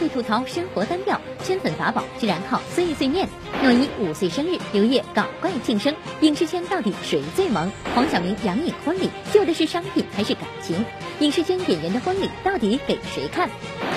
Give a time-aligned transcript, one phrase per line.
[0.00, 3.28] 会吐槽生活单调，圈粉法宝居然靠碎碎念。
[3.62, 5.94] 诺一五岁生日，刘烨搞怪庆生。
[6.22, 7.70] 影视圈到底谁最萌？
[7.94, 10.82] 黄晓明杨颖婚礼救的是商品还是感情？
[11.20, 13.50] 影视圈演员的婚礼到底给谁看？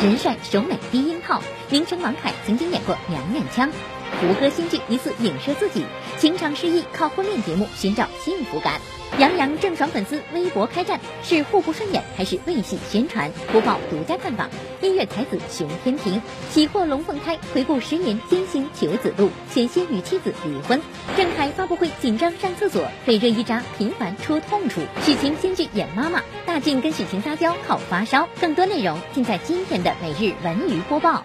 [0.03, 3.71] 人帅手美低音炮，名声王凯曾经演过娘娘腔。
[4.20, 5.84] 胡歌新剧疑似影射自己，
[6.17, 8.80] 情场失意，靠婚恋节目寻找幸福感。
[9.20, 13.31] 杨洋郑爽粉丝微博开战，是互不顺眼还是为戏宣传？
[13.52, 14.49] 播报独家探访。
[14.81, 20.82] 音乐才子熊天平喜获龙凤胎，回顾十年艰辛求子路，险些与妻子离婚。
[21.16, 24.82] 郑恺发布会紧张上厕所，被热依扎频繁戳痛处。
[25.04, 28.27] 许晴新剧演妈妈，大靖跟许晴撒娇靠发烧。
[28.41, 31.24] 更多内容尽在今天的每日文娱播报。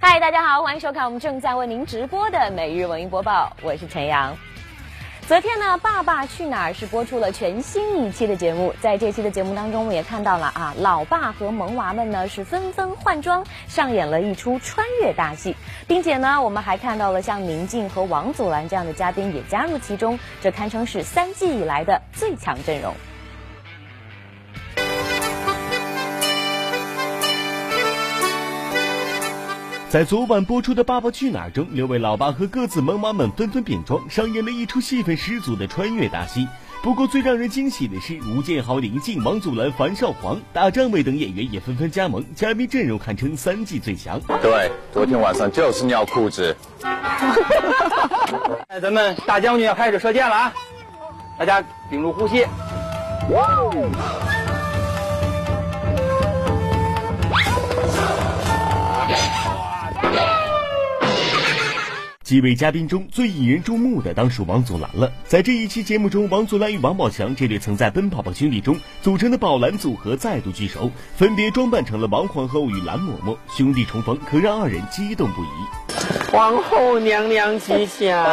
[0.00, 4.36] 嗨，大家好，欢迎收看我们正在为您直播的每日文艺播报，我是陈阳。
[5.28, 22.94] 昨天呢，《爸爸去哪儿》是播出了全新一期的节目，在这期的节目当中，我们也看到了啊，老爸和萌娃们呢是纷纷换装，上演了一出穿越大戏，并且呢，我们还看到了像宁静和王祖蓝这样的嘉宾也加入其中，这堪称是三季以来的最强阵容。
[29.92, 36.48] 在昨晚播出的《爸爸去哪儿》中，六位老爸和各自萌娃们纷纷变装，上演了一出戏份十足的穿越大戏。
[36.82, 44.18] 不过，最让人惊喜的是，吴建豪、林静、王祖蓝、樊少皇、大张伟等演员也纷纷加盟，嘉宾阵容堪称三季最强。
[44.40, 46.56] 对，昨天晚上就是尿裤子。
[48.68, 50.54] 哎，咱们大将军要开始射箭了啊！
[51.38, 52.46] 大家屏住呼吸。
[53.30, 53.60] 哇
[62.32, 65.12] 几位嘉宾中最引人注目的当属王祖蓝了。
[65.26, 75.46] 在这一期节目中，王祖蓝与王宝强这对曾在《奔跑吧兄弟》中组成的宝蓝组合再度聚首，分别装扮成了王皇后与蓝嬷嬷，兄弟重逢可让二人激动不已。
[76.32, 78.24] 皇后娘娘吉祥！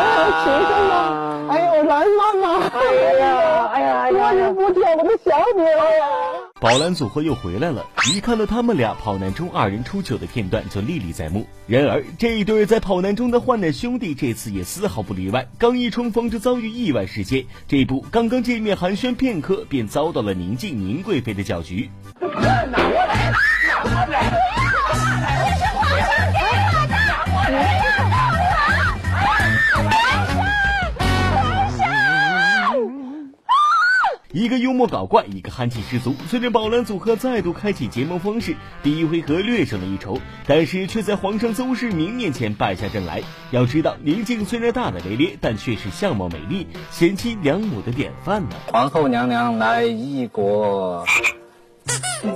[1.50, 2.68] 哎呦，蓝妈妈！
[2.68, 2.82] 哎
[3.20, 4.14] 呀，哎呀，哎呀！
[4.14, 6.49] 多 日不见，我都想你了呀！
[6.60, 11.48] 宝蓝组合又回来了，一看到他们俩跑男中二人出糗的片段就历历在目。
[11.68, 17.46] 然而，这一对在跑男中的患难兄弟这次也丝毫不例外，刚一冲锋就遭遇意外事件。
[17.66, 21.90] 这不，刚刚见面寒暄片刻，便遭到了宁静宁贵妃的搅局。
[22.20, 23.32] 拿我来，
[23.66, 24.49] 拿我来，
[34.32, 36.14] 一个幽默搞怪，一个憨气十足。
[36.28, 43.24] 随着宝蓝组合再度开启结盟方式，第一回合略胜了一筹，但是却在皇上邹市明面前败下阵来。
[43.50, 48.56] 要知道，宁静虽然大大咧咧，但却是相貌美丽、贤妻良母的典范呢。
[48.68, 51.04] 皇后娘娘来异国，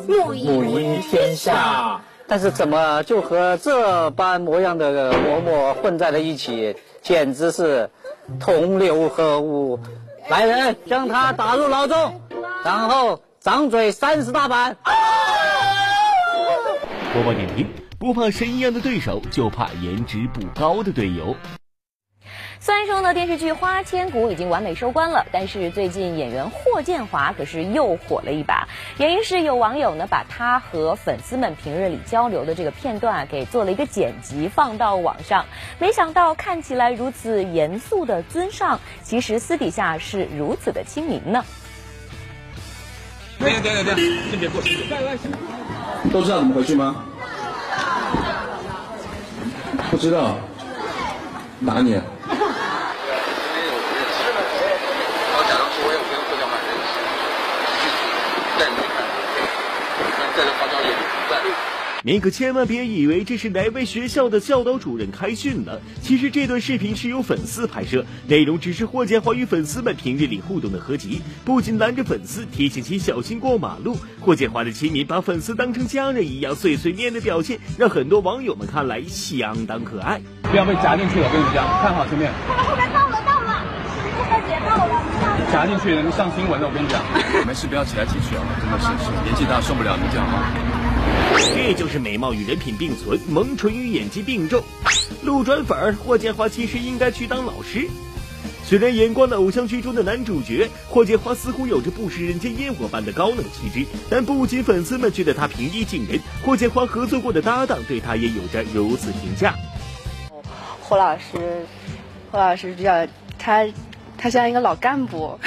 [0.07, 2.01] 母仪天下。
[2.25, 7.91] 但是怎么就和这般模样的嬷嬷混在了一起，简直是
[8.39, 9.77] 同流合污。
[10.29, 12.21] 来人，将他打入牢中，
[12.63, 14.77] 然后掌嘴三十大板。
[17.13, 17.67] 播报点评：
[17.99, 21.35] 不怕神一样的对手，就怕颜值不高的队友。
[22.59, 28.67] 虽然说呢，电视剧《花千骨》已经完美收官了，但是最近演员霍建华可是又火了一把。
[28.97, 35.45] 原因是有网友呢把他和粉丝们平日里交流的这个片段啊给做了一个剪辑放到网上，
[35.77, 41.43] 没想到看起来如此严肃的尊上，其实私底下是如此的亲民呢。
[43.39, 43.95] 等等等等，
[44.29, 44.85] 先别过去。
[46.11, 47.03] 都知道怎么回去吗？
[49.91, 50.37] 不知道，
[51.65, 51.99] 打你。
[62.05, 65.79] 您可千万别以为这是哪位学校的教导主任开训了。
[66.01, 71.21] 其实这段视频是由粉丝拍摄，内容只是霍建华与粉丝们平日里互动的合集。
[71.45, 80.19] 不仅拦着粉丝提醒其小心过马路，霍建华的亲民把粉丝当成家人一样碎碎念的表现，让很多网友们看来相当可爱。
[80.41, 82.29] 不要被夹进去了，我跟你讲，看好前面。
[82.67, 83.63] 后面到了到了，
[84.27, 85.01] 快别到了。
[85.53, 87.01] 夹进去能上新闻的，我跟你讲。
[87.47, 90.82] 没事，不要挤来挤去啊，真的是年纪大受不了，你讲话。
[91.55, 94.61] 这就是美貌与人品并存，萌蠢与演技并重。
[95.23, 97.87] 路转粉儿，霍建华其实应该去当老师。
[98.65, 109.55] 虽然眼光的偶像剧中的男主角霍建华似乎有着不食人间烟火般的高冷气质，但不仅粉丝们觉得他平易近人，霍建华合作过的搭档对他也有着如此评价。
[110.81, 111.65] 霍老师，
[112.31, 113.65] 霍老师比较他。
[114.23, 115.37] 他像一个老干部，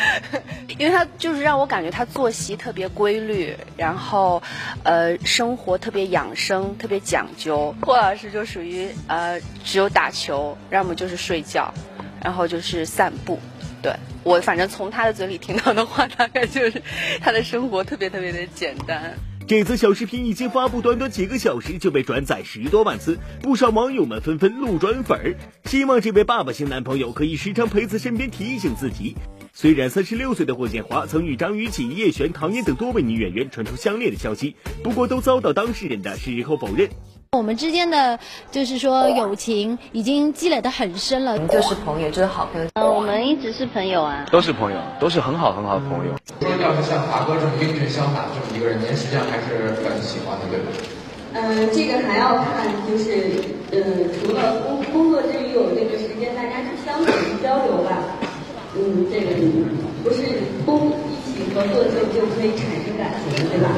[0.78, 4.42] 因为他就是让我感觉他作息特别规律，然后，
[4.84, 7.74] 呃，生活特别养生，特别讲究。
[7.82, 11.70] 霍老师就属于呃，只有打球，要么就是睡觉，
[12.24, 13.38] 然后就是散步。
[13.82, 13.92] 对
[14.22, 16.82] 我，反正从他的嘴里听到的话，大概就是
[17.20, 19.12] 他的生活特别特别的简单。
[19.46, 29.14] 这则小视频一经发布，短短几个小时就被转载十多万次，不少网友们纷纷路转粉儿，希望这位爸爸型男朋友可以时常陪在身边提醒自己。
[29.52, 36.90] 虽然三十六岁的霍建华曾与张雨绮、叶璇、唐嫣等多位女演员传出相恋的消息，不过都遭到当事人的矢口否认。
[37.36, 38.18] 我们之间的
[38.50, 42.68] 就是说友情已经积累的很深了，就是朋友，就是好朋友。
[42.74, 46.14] 嗯，我们一直是朋友啊，都是朋友，都是很好很好的朋友。
[46.40, 50.72] 说要是像华哥这么英俊潇洒这么一个人，您实际上还是很喜欢的，对吧？
[51.34, 53.36] 嗯，这个还要看，就是
[53.70, 57.12] 呃，除了工工作之余有这个时间，大家去相处
[57.42, 57.98] 交流吧。
[58.74, 59.36] 嗯，这个
[60.02, 63.68] 不是工一起合作就就可以产生感情的，对吧？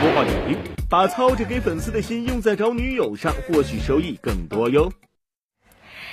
[0.00, 0.58] 播报点评。
[0.88, 4.90] 把操着给粉丝的心用在找女友上，或许收益更多哟。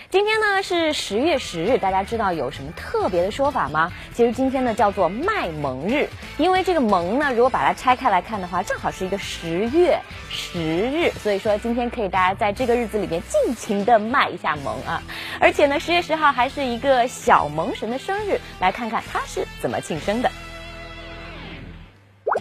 [0.10, 3.92] 今天呢是十月十日，大家知道有什么特别的说法吗？
[4.14, 6.08] 其实今天呢叫做卖萌日，
[6.38, 10.00] 因为这个萌呢，如果把它拆开来看的话，正好是一个十月
[10.30, 15.02] 十日，所以说今天可以大家在这个日子里面尽情的卖一下萌啊！
[15.40, 20.32] 而且呢，十月十号还是一个小萌神的生日，来看看他是怎么庆生的。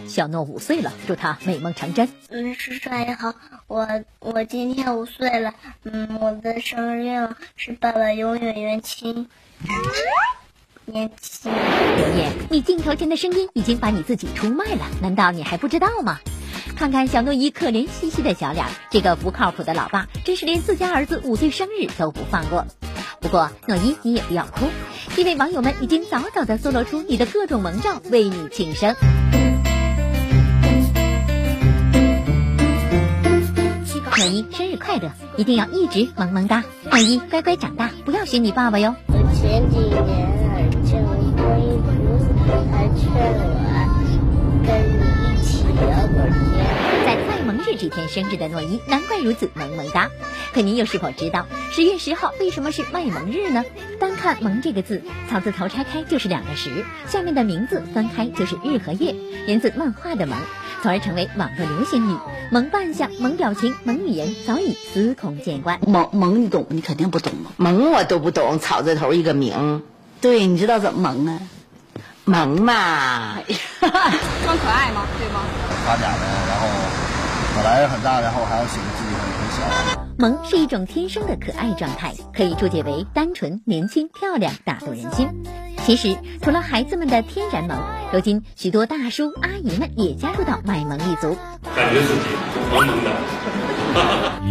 [0.07, 2.09] 小诺五岁了，祝他美梦成真。
[2.29, 3.33] 嗯，叔叔阿姨好，
[3.67, 3.87] 我
[4.19, 5.53] 我今天五岁了，
[5.83, 9.27] 嗯，我的生日愿望是爸爸永远年轻，
[10.85, 11.51] 年轻。
[11.51, 16.19] 爷爷，你镜头前的声音已经把你自己出卖了，难道你还不知道吗？
[16.75, 22.67] 看看小诺伊可怜兮兮的小脸，这个不靠谱的老爸真是连自家儿子五岁生日都不放过。
[23.19, 24.67] 不过诺伊，你也不要哭，
[25.15, 28.95] 因为网友们已经早早的搜罗出你的各种萌照，为你庆生。
[34.17, 36.63] 诺一生日快乐，一定要一直萌萌哒。
[36.89, 38.95] 诺一乖乖长大，不要学你爸爸哟。
[39.09, 39.93] 我前几年
[40.83, 42.25] 见观音菩萨，
[42.97, 43.53] 劝我
[44.65, 47.05] 跟你一起聊会儿天。
[47.05, 50.09] 在卖萌日这天生日的诺伊，难怪如此萌萌哒。
[50.51, 53.63] 可您又是否知道十月十号为什么是卖萌日呢？
[53.99, 59.13] 单看“萌”这个字，草字头拆开就是两个十，下面的名字分开就是日和月，
[59.45, 60.39] 源自漫画的萌。
[60.83, 62.17] 从而成为网络流行语，
[62.51, 65.79] 萌扮相、萌表情、萌语言早已司空见惯。
[65.87, 66.65] 萌萌，你懂？
[66.69, 67.51] 你肯定不懂吗？
[67.57, 69.81] 萌我都不懂，草字头一个名。
[70.21, 71.39] 对，你知道怎么萌啊？
[72.25, 73.37] 萌嘛，
[73.81, 75.05] 装可爱吗？
[75.17, 75.41] 对吗？
[75.85, 76.67] 发展的，然后
[77.55, 80.06] 本来很大，然后还要显得自己很很小。
[80.19, 85.29] 萌是一种天生的可爱状态，可以注解为单纯、年轻、漂亮、打动人心。
[85.85, 87.77] 其实，除了孩子们的天然萌，
[88.11, 91.37] 如今许多大叔阿姨们也加入到卖萌一族，
[91.75, 92.21] 感觉自己
[92.73, 93.11] 萌萌的。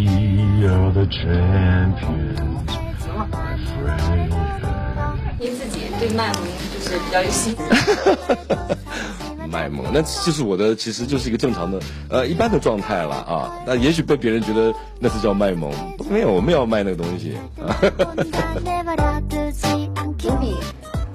[5.39, 6.43] 您自己对卖萌
[6.73, 7.55] 就是比较有心。
[9.47, 11.79] 卖萌，那就是我的，其实就是一个正常的，
[12.11, 13.53] 呃，一般的状态了啊。
[13.67, 15.73] 那也许被别人觉得那是叫卖萌，
[16.11, 17.37] 没有，我们要卖那个东西。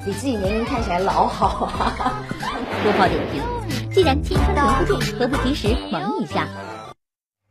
[0.04, 2.24] 比自己年龄看起来老好啊！
[2.84, 3.40] 播报点评：
[3.94, 6.48] 既然青春留不住， 何不及时萌一下？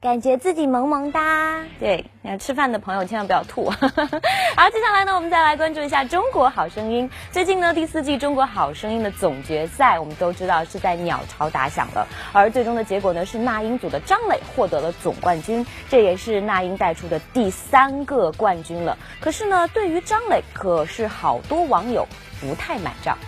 [0.02, 1.62] 感觉自己萌萌哒。
[1.78, 3.68] 对，那吃饭的朋友千万不要吐。
[4.56, 7.06] 好，接下来呢，我们再来关注一下《中国好声音》。
[7.30, 18.96] 最近呢，第四季《中国好声音》的总决赛，我们都知道是在鸟巢打响了，而最终的结果呢，是那英组的张磊获得了总冠军，这也是那英带出的第三个冠军了。
[19.20, 22.06] 可是呢，对于张磊，可是好多网友。
[22.40, 23.18] 不太买账，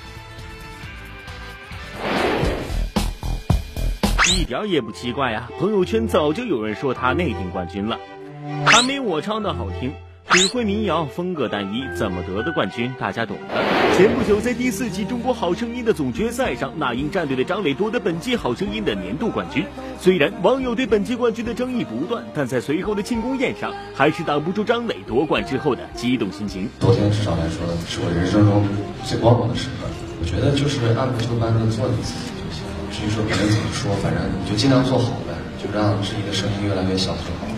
[4.31, 5.51] 一点也不奇怪呀！
[5.59, 7.99] 朋友圈早就有人说他内定冠军了，
[8.67, 9.93] 还没我唱的好听。
[10.31, 12.95] 只会民谣，风格单一，怎么得的冠军？
[12.99, 13.63] 大家懂的。
[13.97, 19.67] 前不久，在第四季《中国好声音》的总决赛上，那英战队的张磊夺得本季好声音的年度冠军。
[20.01, 26.71] 虽然网友对本季冠军的争议不断，但在随后的庆功宴上，还是挡不住张磊夺冠之后的激动心情。
[26.81, 28.65] 昨天至少来说，是我人生中
[29.05, 29.87] 最光荣的时刻。
[30.21, 32.32] 我觉得就是按部就班的做你自己就行。
[32.32, 32.32] 至
[33.05, 37.49] 于说别人怎么说，反正你就尽量做好呗，就让自己的声音越来越小就好。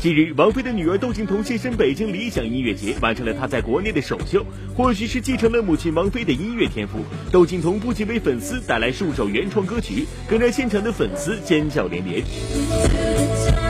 [0.00, 4.46] 近日，王菲的女儿窦靖童现身北京理想音乐节，完成了她在国内的首秀。
[4.76, 7.00] 或许是继承了母亲王菲的音乐天赋，
[7.32, 13.67] 窦靖童不仅为粉丝带来数首原创歌曲，更让现场的粉丝尖叫连连。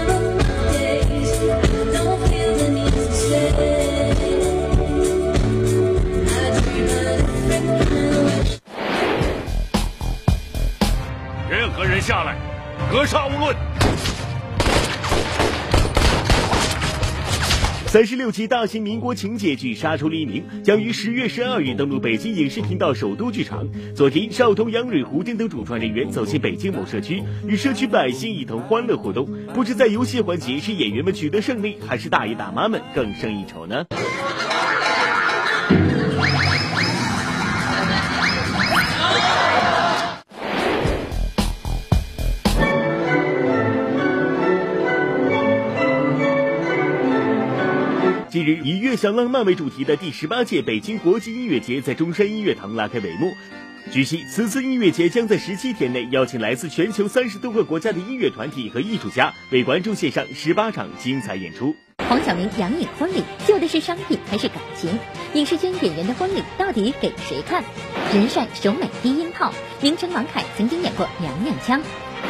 [12.09, 12.35] 下来
[12.91, 13.55] 格杀勿论。
[17.87, 23.69] 三十六集大型民国情节剧《杀出黎明》将于十月十二日登陆北京影视频道首都剧场。
[23.95, 29.29] 昨天，邵彤、杨蕊、胡丁等主创人员走进北京某社区，与社区百姓一同欢乐互动。
[29.53, 33.85] 不知在游戏环节是演员们取得胜利，还是大爷大妈们更胜一筹呢？
[48.57, 53.33] 以“悦享浪漫”为主题的第十八届北京国际音乐节在中山音乐堂拉开帷幕。
[53.91, 61.75] 据悉，此次音乐节将在十七天内邀请来自全球三十多个国家的音乐团体和艺术家，为观众献上十八场精彩演出。
[62.09, 64.99] 黄晓明、杨颖婚礼，救的是商品还是感情？
[65.35, 67.65] 影视圈演员的婚礼到底给谁看？
[68.13, 71.81] 人帅手美低音炮，名城王凯曾经演过娘娘腔。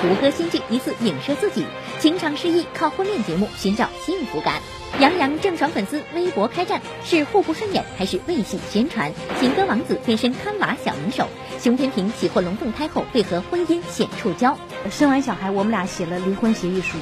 [0.01, 1.65] 胡歌新剧疑似影射自己，
[1.99, 4.61] 情场失意，靠婚恋节目寻找幸福感。
[5.01, 9.13] 杨洋郑爽粉丝微博开战，是互不顺眼还是为戏宣传？
[9.39, 11.29] 情歌王子变身看娃小能手，
[11.61, 14.57] 熊天平喜获龙凤胎后为何婚姻显触礁？
[14.91, 16.99] 生完小孩，我们俩写了离婚协议书。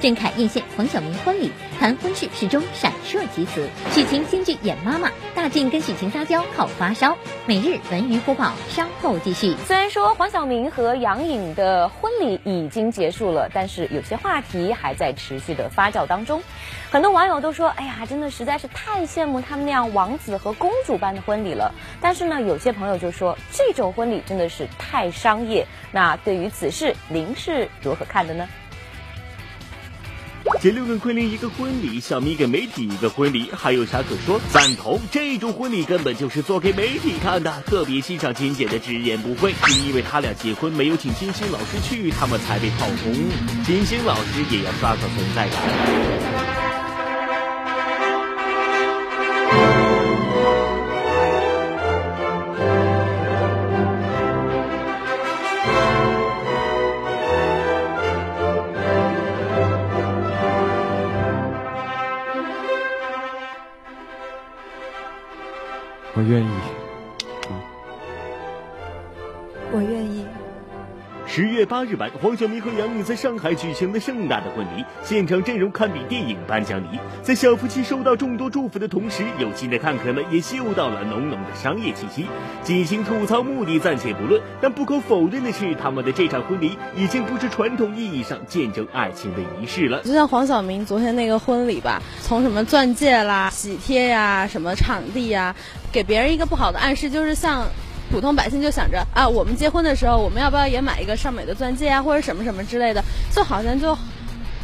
[0.00, 1.50] 郑恺艳羡黄晓明婚礼，
[1.80, 3.66] 谈婚事始终闪烁其词。
[3.92, 7.16] 许晴新剧演妈妈，大靖跟许晴撒娇靠发烧。
[7.46, 9.56] 每日文娱播报，稍后继续。
[9.66, 16.42] 虽然说黄晓明和杨颖的婚礼已经结束了，但是有些话题还在持续的发酵当中。
[16.90, 25.64] 很多网友都说：“哎呀，真的实在是太羡慕他们那样王子和公主般的婚礼了。”但是呢，有些朋友就说这种婚礼真的是太商业。
[25.92, 28.48] 那对于此事，您是如何看的呢？
[30.60, 34.40] 杰六跟昆凌一个婚礼，小咪给媒体一个婚礼，还有啥可说？
[34.52, 37.62] 赞同这种婚礼根本就是做给媒体看的。
[37.64, 43.14] 特别欣赏金姐的直言不讳，是因为他俩结婚没有请金星老师去，他们才被炮轰。
[43.64, 46.73] 金星老师也要刷个存在感。
[72.20, 76.98] 黄晓明和杨颖在上海举行了盛大的婚礼，现场阵容堪比电影颁奖礼。
[77.22, 82.26] 在小夫妻收到众多祝福的同时，有心的看客们也嗅到了浓浓的商业气息。
[82.62, 90.02] 进行吐槽目的暂且不论，但不可否认的是，他们的这场婚礼已经不是传统意义上见证爱情的仪式了。
[90.02, 95.54] 就像黄晓明昨天那个婚礼吧，从什么钻戒啦、喜帖呀、什么场地呀，
[95.92, 97.66] 给别人一个不好的暗示，就是像。
[98.10, 103.96] 普通百姓就想着啊，我们结婚的时候，我们要不要也买一个尚美的钻戒啊，或者什么什么之类的，就好像就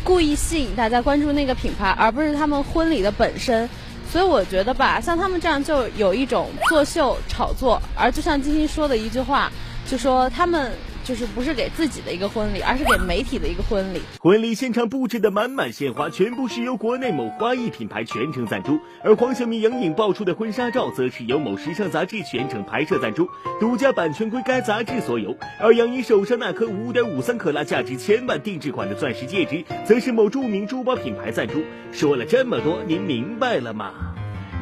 [0.04, 3.68] 故意吸引大家关注那个品牌，而不是他们婚礼的本身。
[4.11, 9.50] 所以我觉得吧，像他们这样就有一种作秀炒作，而就像金星说的一句话，
[9.87, 10.73] 就说他们。
[11.04, 14.00] 就是不是给自己的一个婚礼，而是给媒体的一个婚礼。
[14.21, 18.78] 婚礼现场布置的满满鲜花，全部是由国内某花艺品牌全程赞助。
[19.02, 23.28] 而黄晓明、杨颖爆出的婚纱照，则是由某时尚杂志全程拍摄赞助，
[23.59, 25.37] 独家版权归该杂志所有。
[25.59, 31.62] 而杨颖手上那颗五点五三克拉、价值千万定制款的钻石戒指，则是某著名珠宝品牌赞助。
[31.92, 34.10] 说了这么多，您明白了吗？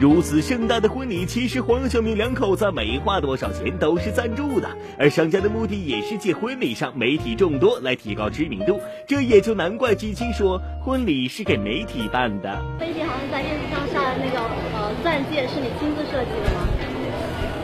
[0.01, 4.69] 如此盛大的婚礼，其实黄晓明两口子没花多少钱，都是赞助的。
[4.97, 12.63] 而商家的目的也是借婚礼上媒体众多来提高知名度，这也就难怪金星说婚礼是给媒体办的。
[12.79, 16.69] 飞姐好像在电视上下的那个呃钻戒是你亲自设计的吗？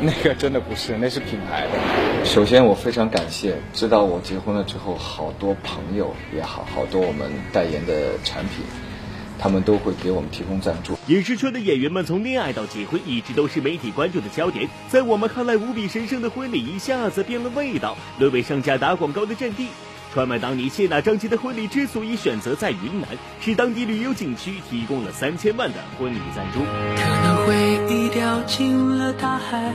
[0.01, 2.25] 那个真的不是，那是品牌的。
[2.25, 8.65] 首先我非常感谢，知道我结婚了之后，好多朋友也好，好多我们代言的产品。
[9.39, 10.99] 他们都会给我们提供赞助。
[11.09, 14.69] 影视圈的演员们从恋爱到结婚，一直都是媒体关注的焦点。
[14.89, 19.69] 在我们看来，无比神圣的婚礼一下子变了味道，沦为商家打广告的阵地。
[20.13, 23.09] 传闻当年谢娜、张杰的婚礼之所以选择在云南，
[23.41, 26.61] 是当地旅游景区提供了三千万的婚礼赞助。
[26.61, 29.73] 可能回忆掉进了大海，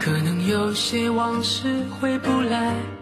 [0.00, 3.01] 可能有些往事回不来。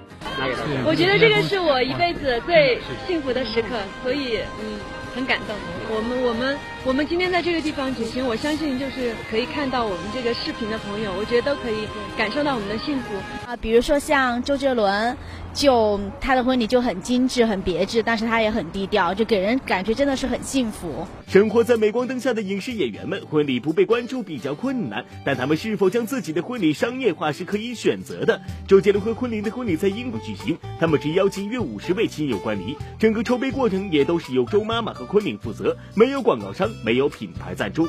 [0.87, 3.69] 我觉得这个是我一辈子最幸福的时刻，
[4.03, 4.79] 所以嗯。
[5.13, 5.57] 很感动。
[5.91, 13.15] 我们我们我们今天在这个地方举行，我相信就是可以看到我们这个视频的朋友，我觉得都可以感受到我们的幸福
[13.47, 13.55] 啊。
[13.55, 15.15] 比如说像周杰伦，
[15.53, 21.07] 就他的婚礼就很精致、很别致，但是他也很低调，就给人感觉真的是很幸福。
[21.29, 28.41] 生活在镁光灯下的影视演员们，婚礼不被关注比较困难，但他们是否将自己的婚礼商业化是可以选择的。
[28.67, 37.87] 周杰伦和昆凌的婚礼在英国举行，他们只邀请约五十位亲友观礼，整个筹备过程也都是由周妈妈和昆凌负责，没有广告商，没有品牌赞助，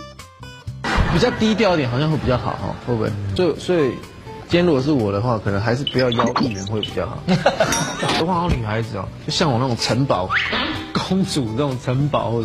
[1.14, 3.10] 比较低调一点好像会比较好哈，会不会？
[3.36, 3.90] 就所以，
[4.48, 7.24] 今天如果是我的话，可能还是不要邀艺人会比较好。
[8.20, 10.30] 都好女孩子哦，就像我那种城堡
[11.08, 12.42] 公主那种城堡，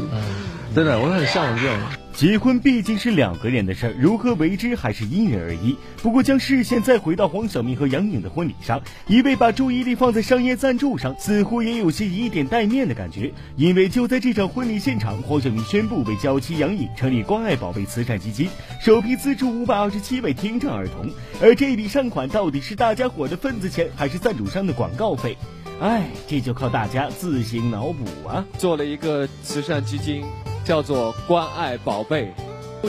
[0.76, 1.78] 真的我很向往这种。
[2.12, 5.74] 结婚毕竟是两个人的事儿，如何为之还是因人而异。
[6.02, 13.32] 不过将视线再回到黄晓明和杨颖的婚礼上，一味把注意力放在商业赞助上，似乎也有些以点带面的感觉。
[13.56, 21.10] 因为就在这场婚礼现场，黄晓明宣布为娇妻杨颖成立关爱宝贝慈善基金，首批资助五百二十七位听障儿童。
[21.40, 25.38] 而这笔善款到底是大家伙的份子钱，还是赞助商的广告费？
[25.80, 28.44] 哎，这就靠大家自行脑补啊！
[28.58, 30.22] 做了一个慈善基金。
[30.66, 32.34] 叫做关爱宝贝，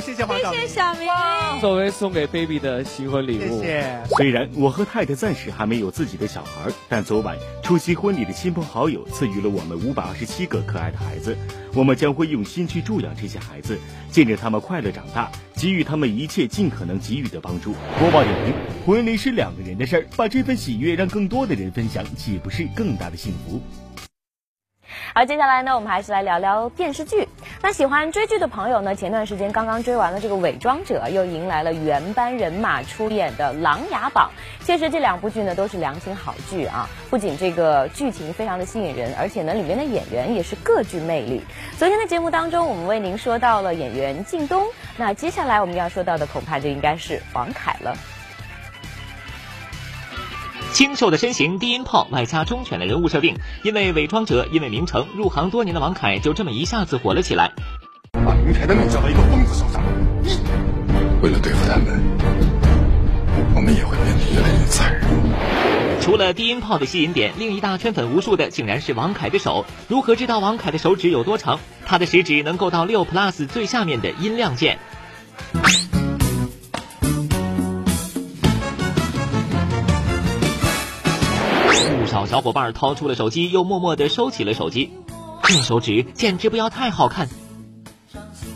[0.01, 1.07] 谢谢黄晓明，谢谢小明，
[1.62, 3.62] 作为送给 baby 的新婚礼物。
[3.62, 4.03] 谢谢。
[4.17, 11.38] 虽然我和太太暂时还没有自己的小孩，但昨晚出席婚礼的亲朋好友赐予了我们五百二十七个可爱的孩子，
[11.75, 13.77] 我们将会用心去助养这些孩子，
[14.10, 17.75] 见证他们快乐长大，给予他们一切尽可能给予的帮助。
[18.00, 18.55] 播报点评：
[18.88, 23.62] 婚礼是两个人的事儿，把这份喜悦让更多的人分享，岂不是更大的幸福？
[25.14, 27.28] 好，接下来呢，我们还是来聊聊电视剧。
[27.62, 34.30] 那喜欢追剧的朋友呢，前段时间刚刚追完了这个《伪装者》，又迎来了原班人马出演的《琅琊榜》。
[34.66, 41.42] 其实这两部剧呢，都是良心好剧啊，不仅这个剧情非常的吸引人，而且呢，里面的演员也是各具魅力。
[41.78, 44.66] 昨天的节目当中，我们为您说到了演员靳东，
[44.98, 47.96] 那接下来我们要说到的，恐怕就应该是王凯了。
[50.74, 57.51] 清瘦的身形，低音炮，外加忠犬的人物设定，因为伪装者，因为名城，入行多年的王凯就这么一下子火了起来。
[58.14, 59.84] 把林凯的命交到一个疯子手上，
[61.22, 62.00] 为了对付他们，
[63.56, 65.01] 我们也会变得越来越残忍。
[66.01, 69.66] 除了低音炮的吸引点，另一大圈粉无数的，竟然是王凯的手。
[69.88, 71.60] 如何知道王凯的手指有多长？
[71.86, 74.77] 他的食指能够到六 plus 最下面的音量键。
[82.27, 84.92] 小伙伴掏出了手机，又默默地收起了手机。
[85.44, 87.29] 这手指简直不要太好看。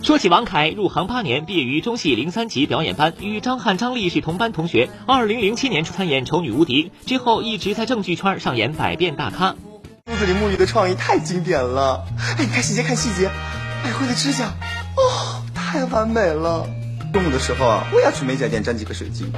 [0.04, 4.90] 说起王凯，入行八年，毕业于中戏零三级表演班，与张翰、张丽是同班同学。
[5.06, 9.56] 二零零七年参演《丑女无敌》，之后一直在正剧圈上演百变大咖。
[10.12, 13.30] 屋子里沐浴的创意太经典了，哎，你看细节，看细节，
[13.84, 14.48] 百惠的指甲，
[14.98, 16.68] 哦，太完美了。
[17.12, 19.32] 中午的时候啊，我也要去美甲店粘几个水晶。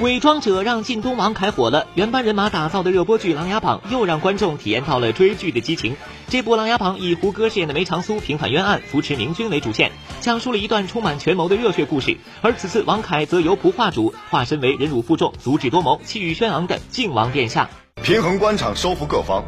[0.00, 5.94] 伪装者让靳东、王凯火了，原班人马打造的热播剧《琅琊榜》又让观众体验到了追剧的激情。
[6.28, 12.16] 这部《琅琊榜》以胡歌饰演的梅长苏平反冤案、扶持明君为主线，讲述了一段充满权谋的热血故事。
[12.40, 17.70] 而此次王凯则由仆化主，化身为忍辱负重、足智多谋、气宇轩昂的靖王殿下，
[18.02, 19.44] 平衡官场，收服各方。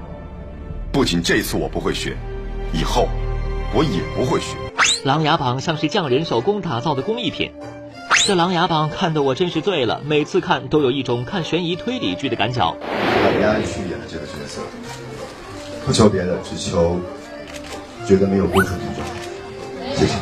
[0.92, 2.16] 不仅这次我不会学，
[2.72, 3.08] 以后
[3.76, 4.56] 我也不会学。
[5.06, 7.50] 《琅琊榜》像是匠人手工打造的工艺品。
[8.24, 12.76] 这《琅琊榜》看得我真是醉了，每次看都有一种看悬疑推理剧的感觉。
[13.36, 14.62] 李安去演的这个角色，
[15.84, 17.00] 不求别的，只求
[18.06, 19.08] 觉得没有公主就好。
[19.96, 20.14] 谢谢。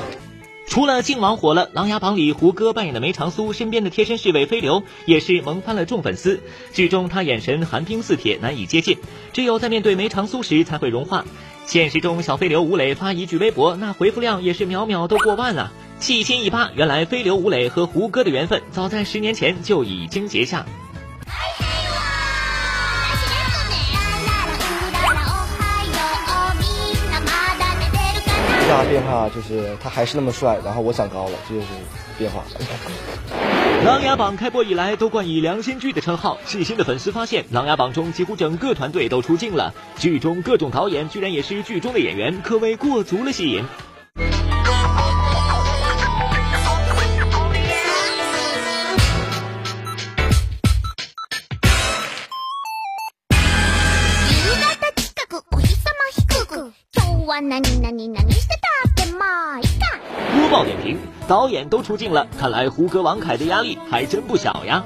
[0.67, 6.41] 除了靖王火了，《琅琊榜》里胡歌扮演的梅长苏身边的贴身侍卫飞流也是萌翻了众粉丝。
[6.73, 8.97] 剧中他眼神寒冰似铁，难以接近，
[9.35, 11.27] 只有在面对梅长苏时才会融化。
[11.65, 15.73] 现实中小飞流吴磊发一句微博，那回复量也是秒秒都过万了！
[16.01, 20.67] 细心一扒，原来飞流吴磊和胡歌的缘分早在十年前就已经结下。
[28.59, 31.67] 最大的变化就是他还是那么帅，然后我长高了，这就是
[32.19, 32.43] 变化。
[33.85, 43.65] 《琅琊榜》开播以来都冠以良心剧的称号，细心的粉丝发现，《琅琊榜》中几乎整个团队都出镜了，剧中各种导演居然也是剧中的演员，可谓过足了戏瘾。
[60.35, 60.99] 播报点评：
[61.33, 64.85] 导演都出镜了，看来胡歌、王凯的压力还真不小呀。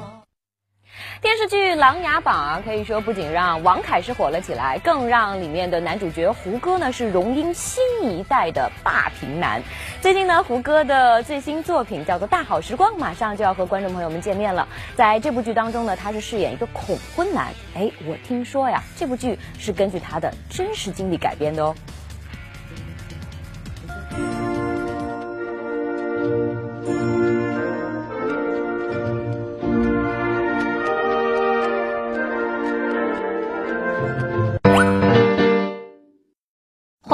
[1.21, 9.61] 电视剧《琅琊榜》啊，可以说不仅让王凯是火了起来，更让里面的男主角胡歌呢是荣膺新一代的霸屏男。
[10.01, 14.69] 最近呢，胡歌的最新作品叫做《大好时光》，马上就要和观众朋友们见面了。
[14.95, 17.49] 在这部剧当中呢，他是饰演一个恐婚男。
[17.75, 21.75] 哎，我听说呀，这部剧是根据他的真实经历改编的哦。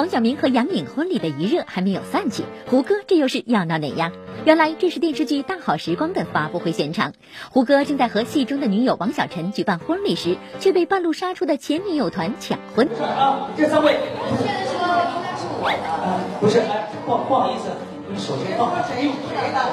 [0.03, 4.11] 黄晓明和杨颖婚礼的一热还没有散去，胡歌这又是要闹哪样？
[4.45, 7.13] 原来这是电视剧《大好时光》的发布会现场，
[7.53, 12.89] 胡歌正在和戏中的女友王小晨举办婚礼时，却被半路杀出的前女友团抢婚。
[13.01, 17.71] 啊，这三位，现在说应该是我的，不是，哎，不不好意思，
[18.09, 18.73] 你首先放，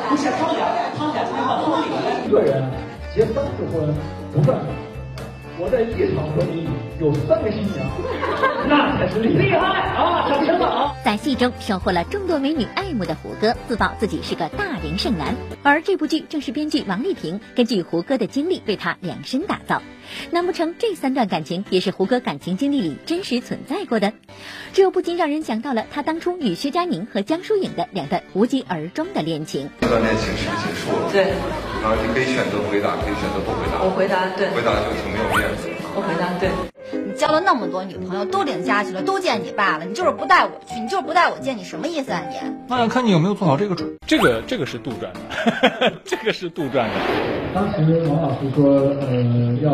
[0.10, 2.70] 不是他们俩，他们俩今天办婚礼，一个人
[3.16, 3.96] 结三次婚
[4.32, 4.60] 不算
[5.62, 6.70] 我在一场婚礼里
[7.02, 7.86] 有三个新娘，
[8.70, 10.30] 那才是厉害啊！
[10.30, 10.96] 掌声啊！
[11.04, 15.36] 在戏中收获了众多美女爱慕的胡歌，自曝自己是个大龄剩男。
[15.62, 19.82] 而这部剧正是编剧王丽萍根据胡歌的经历为他量身打造。
[20.32, 24.14] 难不成这三段感情也是胡歌感情经历里真实存在过的？
[24.72, 29.70] 这又不禁让人想到了他当初与薛佳凝和江疏影的两段无疾而终的恋情。
[29.82, 31.12] 这段恋情是不是结束了？
[31.12, 31.69] 对。
[31.82, 33.82] 然后你可以选择回答，可以选择不回答。
[33.84, 34.48] 我回答对。
[34.50, 35.70] 回答就挺没有面子。
[35.96, 36.50] 我回答对。
[36.92, 42.36] 你交了那么多女朋友，都领家去了，都见你爸了，你就是不带我去，你就是不带我见你，什么意思啊你？
[42.68, 43.88] 那要看你有没有做好这个准。
[44.06, 46.92] 这个这个是杜撰的， 这个是杜撰的。
[47.54, 49.72] 当时王老师说，呃，要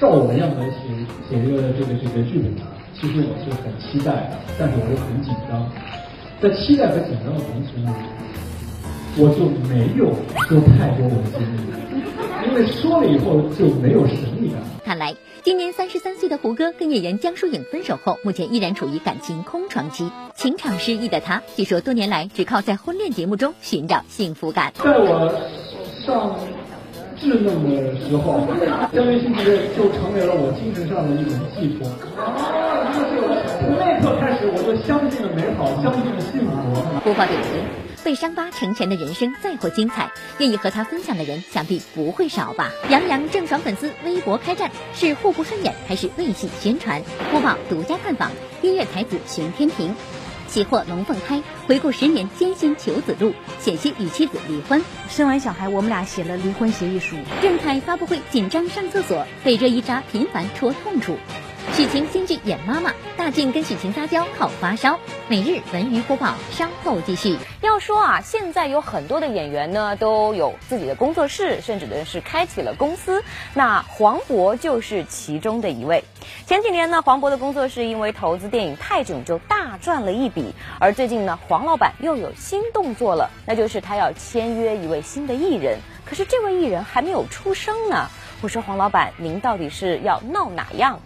[0.00, 0.88] 照我的样子写
[1.28, 5.66] 写一个这个这个剧本啊，其实我是很期待的，但是我又很紧张。
[6.40, 7.94] 在期待和紧张的同时呢，
[9.18, 10.12] 我就没有
[10.46, 11.58] 说太多我的经历，
[12.46, 14.60] 因为说了以后就没有神秘感。
[14.84, 20.10] 看来，今年三十三岁的胡歌跟演员江疏影分手后，目前依然处于感情空窗期。
[20.34, 24.70] 情场失意的他，据说多年来只靠在婚恋节目中寻找幸福感。
[24.76, 25.32] 在我
[26.04, 26.36] 上
[27.18, 28.46] 稚嫩的时候，
[28.92, 31.88] 江源新剧院就成为了我精神上的一种寄托。
[33.60, 36.52] 从那刻开始，我就相信了美好，相信了幸福。
[37.02, 37.85] 播报点评。
[38.06, 42.70] 被伤疤成全的人生再或精彩，愿意和他分享的人想必不会少吧。
[42.88, 47.02] 杨洋郑爽粉丝微博开战，是互不顺眼还是为戏宣传？
[47.32, 48.30] 播报独家探访
[48.62, 49.92] 音乐才子熊天平，
[50.46, 54.80] 喜获龙凤胎，回顾十年艰辛求子路，险些与妻子离婚。
[55.08, 57.16] 生完小孩，我们俩写了离婚协议书。
[57.42, 61.18] 郑恺发布会紧张上厕所，被热依扎频繁戳痛处。
[61.74, 64.98] 许晴新剧演妈妈，大靖跟许晴撒娇靠发烧。
[65.28, 67.36] 每日文娱播报，稍后继续。
[67.60, 73.22] 要说啊，现在有很多的演员呢，都有自己的工作室，甚至呢是开启了公司。
[73.52, 76.04] 那黄渤就是其中的一位。
[76.46, 80.54] 前几年呢，黄渤的工作室因为投资电影《泰囧》就大赚了一笔。
[80.80, 85.80] 而最近呢，黄老板又有新动作了，那就是他要签约一位新的艺人。
[86.06, 88.08] 可是这位艺人还没有出生呢。
[88.40, 91.00] 我说黄老板，您到底是要闹哪样？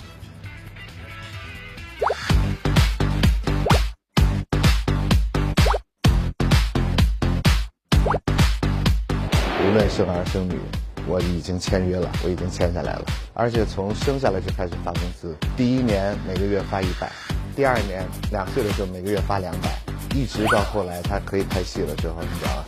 [9.63, 10.59] 无论生儿生女，
[11.07, 13.05] 我已经签约了，我已经签下来了。
[13.35, 17.11] 而且从生下来就开始发工资，第一年每个月发一百，
[17.55, 19.79] 第二年两岁的时候每个月发两百，
[20.15, 22.65] 一直到后来他可以拍戏了之后，你知道，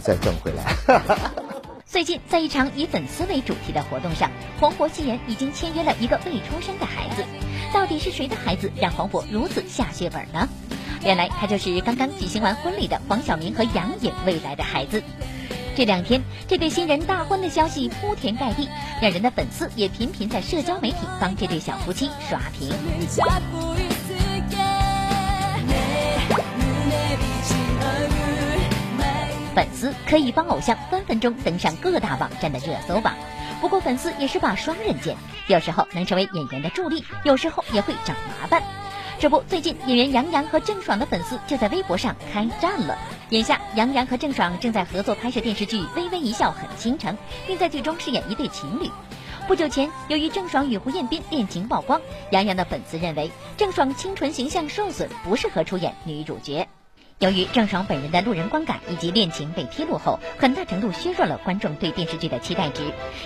[0.00, 0.74] 再挣回来。
[1.94, 4.28] 最近在一场以粉丝为主题的活动上，
[4.58, 7.24] 黄渤戏言已经签约了一个未出生的孩子。
[7.72, 10.48] 到底是谁的孩子让黄渤如此下血本呢？
[11.04, 15.04] 原来他就是刚刚举行完婚礼的黄晓明和杨颖未来的孩子。
[15.76, 18.68] 这两天，这对新人大婚的消息铺天盖地，
[19.00, 22.72] 两人的粉丝也频频在社交媒体帮这对小夫妻刷屏。
[29.54, 33.14] 粉丝可以帮偶像分分钟登上各大网站的热搜榜，
[33.60, 38.62] 不过粉丝也是把双刃剑，有时候能成为演员的助力，有时候也会找麻烦。
[39.20, 42.98] 这不，最近演员杨洋和郑爽的粉丝就在微博上开战了。
[43.30, 47.14] 眼下，杨洋和郑爽正在合作拍摄电视剧《微微一笑很倾城》，
[47.46, 48.90] 并在剧中饰演一对情侣。
[49.46, 52.00] 不久前，由于郑爽与胡彦斌恋情曝光，
[52.32, 56.66] 杨洋的粉丝认为郑爽清纯形象受损，不适合出演女主角。
[57.20, 62.82] 由于郑爽本人的路人观感以及恋情被披露后，很大程度削弱了观众对电视剧的期待值。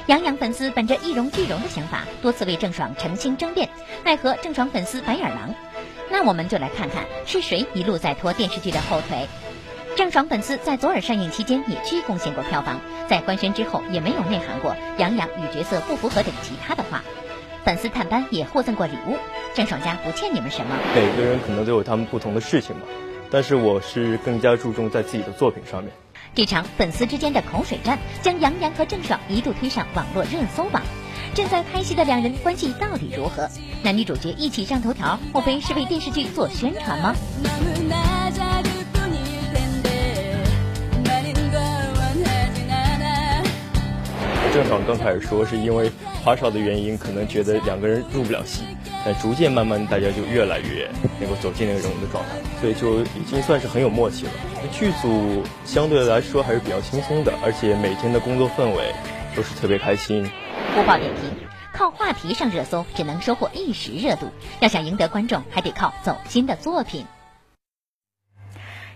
[0.07, 3.69] 杨洋粉丝本着一荣俱荣的想法，多次为郑爽澄清争辩，
[4.05, 5.55] 奈何郑爽粉丝白眼狼。
[6.11, 9.27] 那我们就来看看是谁一路在拖电视剧的后腿。
[9.97, 17.03] 郑爽粉丝在左耳上映期间也去贡献过票房，在官宣之后也没有内涵过杨洋与角色不符合等其他的话。
[17.65, 19.17] 粉丝探班也获赠过礼物，
[19.55, 20.77] 郑爽家不欠你们什么。
[20.95, 22.87] 每个人可能都有他们不同的事情吧，
[23.31, 25.93] 但是我是更加注重在自己的作品上面。
[26.35, 30.83] 这场粉丝之间的口水战，将杨洋和郑爽一度推上网络热搜榜。
[31.35, 33.49] 正在拍戏的两人关系到底如何？
[33.83, 37.15] 男女主角一起上头条，莫非是为电视剧做宣传吗？
[44.51, 45.91] 郑爽刚开始说是因为
[46.25, 48.63] 花少的原因，可能觉得两个人入不了戏，
[49.05, 52.31] 但逐渐慢慢大家就越来越能够走进那个人物的状态，
[52.61, 54.33] 所以就已经算是很有默契了。
[54.73, 58.93] 剧组相对来说还是比较轻松的，而且每天的工作氛围
[59.35, 60.29] 都是特别开心。
[60.75, 61.23] 播报点评：
[61.73, 64.31] 靠话题上热搜只能收获一时热度，
[64.61, 67.07] 要想赢得观众，还得靠走心的作品。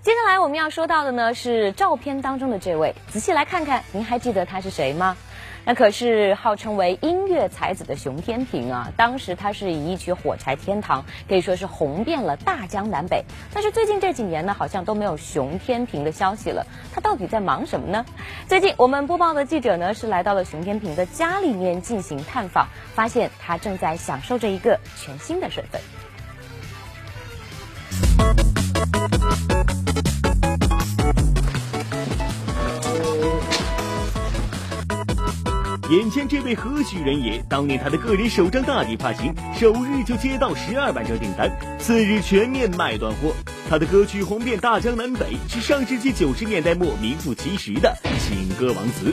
[0.03, 5.17] 接下来我们要说到的呢是照片当中的这位，仔细来看看，您还记得他是谁吗？
[5.65, 8.93] 那可是号称为音乐才子的熊天平啊！
[8.97, 13.25] 当时他是以一曲《火柴天堂》可以说是红遍了大江南北。
[13.55, 16.67] 但是最近这几年呢，好像都没有熊天平的消息了。
[16.93, 18.05] 他到底在忙什么呢？
[18.49, 25.81] 最近我们播报的记者呢是来到了熊天平的家里面进行探访，发现他正在享受着一个全新的身份。
[35.93, 37.45] 眼前这位何许人也？
[37.51, 43.35] 当年他的个人首张大底发行，首日就接到十二万张订单，次日全面卖断货。
[43.69, 49.13] 他的歌曲红遍大江南北，是上世纪九十年代末名副其实的情歌王子。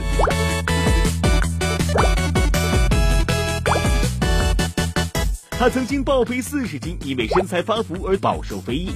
[5.49, 8.91] 他曾经暴肥四十斤，因为身材发福而饱受非议。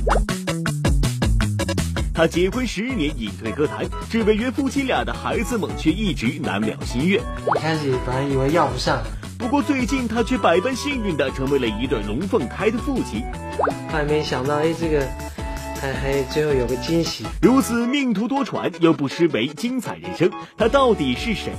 [2.13, 7.19] 他结婚十年隐退歌坛，只为约夫妻俩的孩子们，却一直难了心愿。
[7.19, 9.01] 一开始本来以为要不上，
[9.39, 13.23] 不过最近他却百般幸运的成为了一对龙凤胎的父亲。
[13.89, 15.07] 还没想到，哎，这个
[15.81, 17.25] 还还最后有个惊喜。
[17.41, 21.51] 如此命途多舛又不失为精彩人生，他到底是谁？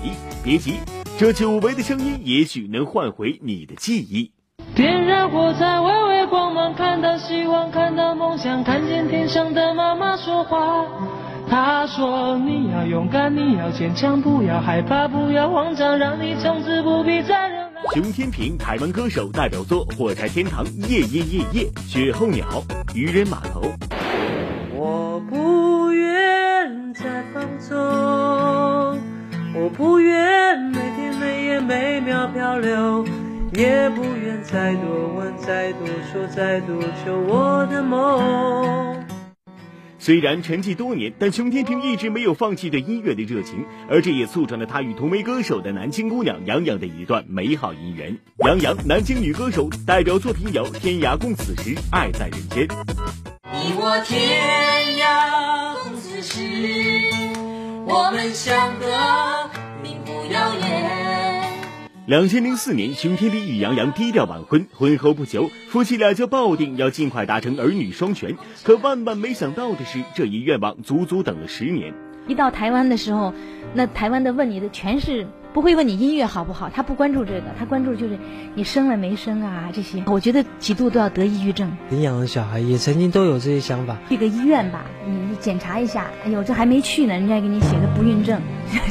[0.44, 0.74] 别急，
[1.18, 4.30] 这久违的声音也许能唤回你的记忆。
[4.76, 10.86] 点燃火柴，微微光芒，看到希望，看到梦想，看见天上的妈妈说话。
[11.50, 22.46] 她说：“你要勇敢，你要坚强，不要害怕，不要慌张，让你从此不必再流浪。”熊天平，台湾歌手代表作《火柴天堂》《夜夜夜夜》《雪候鸟》
[22.94, 23.60] 《渔人码头》。
[24.74, 27.76] 我不愿再放纵，
[29.54, 33.04] 我不愿每天每夜每秒漂流。
[33.56, 35.13] 也不愿再多问，
[35.46, 39.04] 再多说，再多求我的梦。
[39.98, 48.18] 虽然沉寂多年，但熊天平一直没有放弃对音乐的热情，而这也促成了他与同为歌手的南京姑娘杨洋的一段美好姻缘。
[48.38, 52.66] 杨洋，南京女歌手，代表作品有《天涯共此时》《爱在人间》。
[53.52, 56.40] 你我天涯共此时，
[57.86, 58.86] 我们相隔
[59.82, 61.03] 并不遥远。
[62.06, 68.36] 两千零四年，熊天平与杨洋低调晚婚，婚后不久，夫妻俩就抱定要尽快达成儿女双全。
[68.62, 71.94] 可万万没想到的是，这一愿望足足等了十年。
[72.28, 73.32] 一到台湾的时候，
[73.72, 78.18] 那台湾的问你的全是不会问你音乐好不好，他不关注这个，他关注就是
[78.54, 80.02] 你生了没生啊这些。
[80.06, 81.74] 我觉得几度都要得抑郁症。
[81.88, 83.96] 领养的小孩也曾经都有这些想法。
[84.10, 88.42] 去个医院吧，你检查一下，哎呦这还没去呢，人家给你写个不孕症。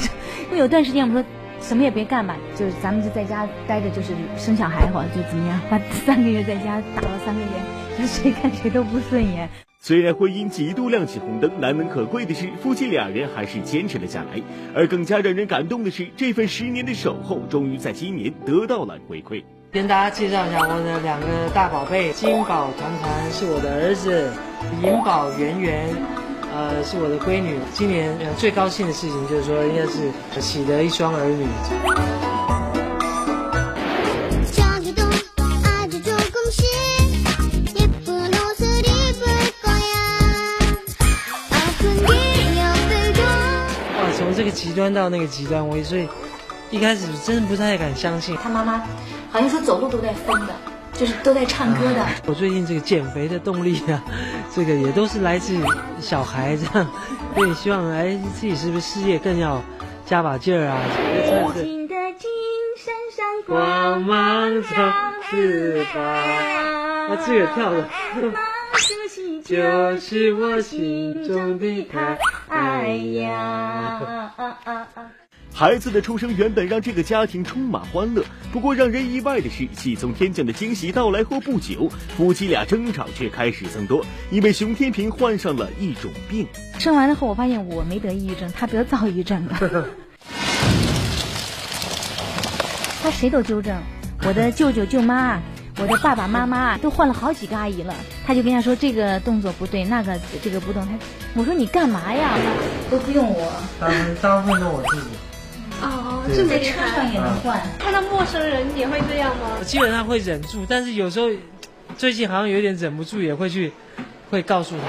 [0.50, 1.30] 因为有段时间我们说。
[1.64, 9.50] 什么也别干吧，就是咱们就在家待着，就是生小孩或者就怎么样， 把三个月在家打了三个月，就谁看谁都不顺眼。
[9.80, 14.42] 虽然婚姻几度亮起红灯，难能可贵的是夫妻两人还是坚持了下来。
[14.76, 19.44] 而更加让人感动的是，这份十年的守候，终于在今年得到了回馈。
[19.72, 24.32] 跟大家介绍一下我的两个大宝贝，金宝团团是我的儿子，
[24.82, 26.23] 银宝圆圆。
[26.54, 27.58] 呃，是我的闺女。
[27.74, 31.48] 今年呃最高兴的事情就是说，应该是喜得一双儿女。
[43.98, 46.08] 哇，从这个极端到那个极端，我所以
[46.70, 48.38] 一开始真的不太敢相信。
[48.44, 48.84] 他妈妈
[49.32, 50.54] 好像说走路都在疯的。
[50.94, 52.06] 就是都在唱歌的。
[52.28, 54.04] 我最近这个减肥的动力啊，
[54.56, 55.56] 这个也都是来自
[56.00, 56.88] 小孩这样，
[57.36, 59.62] 所以希望哎自己是不是事业更要
[60.06, 60.80] 加把劲儿啊？
[63.46, 64.70] 光芒照
[65.30, 67.86] 翅膀，啊这个跳的，
[69.44, 72.18] 就是我心中的他。
[72.48, 72.88] 哎
[73.22, 73.34] 呀
[74.38, 75.03] 啊啊啊！
[75.56, 86.48] 孩子的出生原本让这个家庭充满欢乐，不过让人意外的是，喜从天降的惊喜到来后不久，夫妻俩争吵却开始增多，因为熊天平患上了一种病。
[86.80, 89.56] 生完了后，我发现我没得抑郁症，他得躁郁症了。
[93.04, 93.78] 他谁都纠正，
[94.26, 95.40] 我的舅舅舅妈，
[95.78, 97.94] 我的爸爸妈妈都换了好几个阿姨了。
[98.26, 100.84] 他就跟他说这个动作不对，那个这个不动。
[100.84, 100.94] 他
[101.36, 102.40] 我说你干嘛呀？
[102.90, 103.54] 都不用我。
[103.80, 103.88] 大
[104.20, 105.10] 大部分都我自己。
[105.84, 107.62] 哦，对这么在车上也能换。
[107.78, 109.58] 看到陌生人也会这样吗？
[109.60, 111.30] 我基本上会忍住，但是有时候
[111.98, 113.72] 最近好像有点忍不住，也会去
[114.30, 114.84] 会告诉他。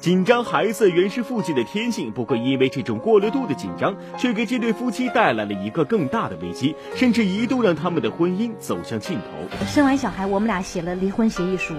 [0.00, 9.66] 紧张孩子原是父亲的天性，不过因为这种过了度的紧张，却给这对夫妻带来了一个更大的危机，甚至一度让他们的婚姻走向尽头。
[9.66, 11.74] 生完小孩，我们俩写了离婚协议书，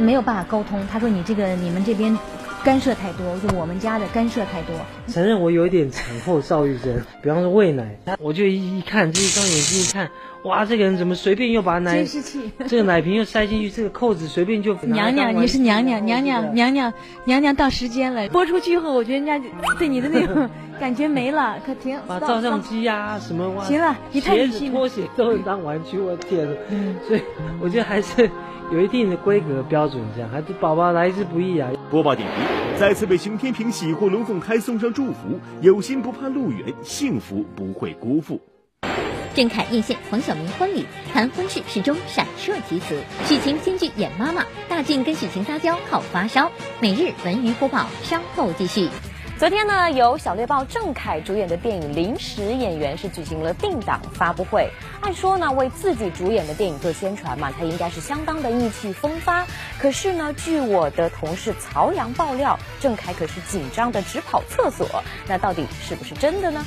[0.00, 0.84] 没有办法沟通。
[0.90, 2.18] 他说你这个你们这边
[2.62, 4.74] 干涉太多，就我们家的干涉太多。
[5.08, 10.10] 承认我有一点产后躁郁症，比方说喂奶，我就一一看这一双眼睛一看，
[10.44, 16.92] 哇，这个人怎么随便又把奶监视器这个奶瓶又塞进去，这个扣子随便就 娘娘，你是娘娘，娘娘，娘娘，
[17.24, 18.28] 娘娘，到时间了。
[18.28, 21.98] 播出去以后，我觉得人家对你的那种 感觉没了，可停。
[22.06, 26.56] 把照相机呀、什么哇，行了你太鞋子、理性了拖鞋都能当玩具，我天呐！
[27.08, 27.22] 所以
[27.60, 28.30] 我觉得还是
[28.72, 31.68] 有一定的规格标准，这样孩子宝宝来之不易啊。
[31.90, 38.40] 播报点评：再次被熊天平喜获龙凤胎送上祝福，有心不怕路远，幸福不会辜负。
[39.34, 42.96] 郑恺艳羡黄晓明婚礼，谈婚事始终闪烁其词。
[43.26, 46.48] 许晴新剧演妈妈，大靖跟许晴撒娇好发烧。
[46.80, 48.88] 每日文娱播报，稍后继续。
[49.40, 54.68] 昨天呢，由小猎豹郑恺主演的电影《临时演员》是举行了定档发布会。
[55.00, 59.46] 按说呢，为自己主演的电影做宣传嘛，他应该是相当的意气风发。
[59.78, 64.86] 可是呢，据我的同事曹阳爆料，郑恺可是紧张的直跑厕所。
[65.26, 66.66] 那到底是不是真的呢？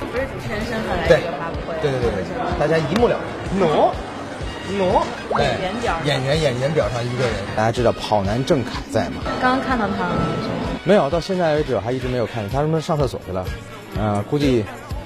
[0.00, 3.20] 不是主持人身份来这个发布会，对对对对，大家一目了
[3.60, 3.68] 然。
[3.68, 3.92] 喏
[4.72, 5.02] 喏，
[5.38, 9.22] 演员表演员演员表上一个人，大家知道跑男郑恺在吗？
[9.40, 10.16] 刚刚看到他了，
[10.84, 13.44] 没有，到现在为止还一直没有看见他，是不是上厕所去了？
[13.98, 14.64] 嗯、估计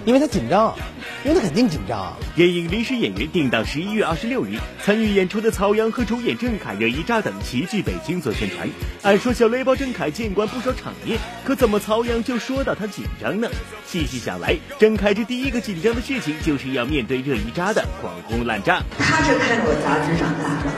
[0.08, 0.74] 因为他紧张，
[1.22, 2.16] 因为他肯定紧张。
[2.34, 8.66] 电影《临时演员》定档十一月二十六日，参与演出的曹阳和主演郑恺、任一扎等齐聚北京做宣传。
[9.02, 13.50] 按说小雷包郑恺见惯不少场面，可怎么曹阳就说到他紧张呢？
[13.84, 18.82] 细细想来，郑恺这第一个紧张的事情就是要面对热依扎的狂轰滥炸。
[18.98, 20.72] 他是看着我杂志长大的，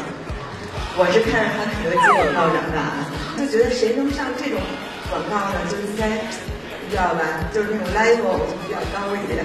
[0.99, 2.99] 我是看着他肯德基广告长大
[3.39, 4.59] 的，就觉得谁能上这种
[5.09, 6.60] 广告呢，就应该，你
[6.91, 7.23] 知道吧？
[7.55, 9.45] 就是那种 level 比较高一点。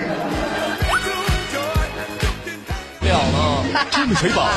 [3.02, 4.50] 了了，这么水宝，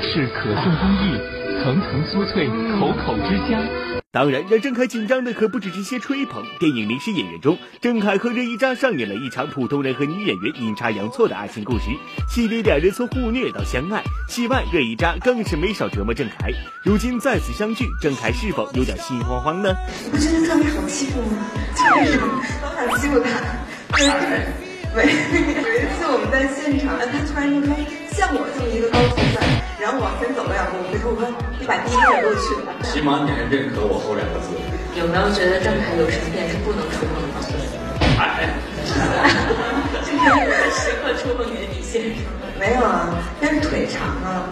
[0.00, 1.18] 是可颂工艺，
[1.62, 2.46] 层层酥脆，
[2.78, 3.97] 口口之家。
[4.10, 6.42] 当然，让郑恺紧张的可不止这些吹捧。
[6.58, 11.90] 电影《临时演员》中，郑恺和任一扎上演了一场普通人和女演员阴差阳错的爱情故事，
[12.26, 14.02] 戏里两人从互虐到相爱。
[14.26, 16.50] 戏外，任一扎更是没少折磨郑恺。
[16.82, 19.76] 如今再次相聚，郑恺是否有点心慌慌呢？
[20.02, 21.44] 你不觉得特别好欺负吗？
[21.76, 23.28] 就是老想欺负他，
[23.98, 24.48] 就是
[24.96, 27.76] 每每一次我们在现场，他突然就说
[28.10, 31.28] 像我这么一个高富帅，然后往前走了两步，我就说我说
[31.60, 32.74] 你把第一个过去了。
[32.82, 34.50] 起码你还认可我后两个字。
[34.98, 37.38] 有没有觉得郑恺有神殿是不能触碰的？
[38.18, 38.58] 哎，
[40.02, 42.10] 就是时刻触碰你的底线。
[42.58, 44.42] 没有啊，但是腿长啊。